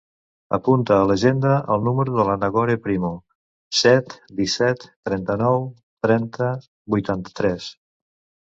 Apunta 0.55 0.95
a 0.99 1.03
l'agenda 1.09 1.51
el 1.75 1.83
número 1.87 2.15
de 2.15 2.25
la 2.29 2.37
Nagore 2.45 2.77
Primo: 2.87 3.11
set, 3.83 4.15
disset, 4.41 4.89
trenta-nou, 5.11 5.71
trenta, 6.07 6.49
vuitanta-tres. 6.97 7.71